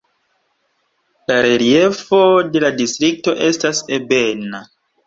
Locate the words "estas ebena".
3.51-4.69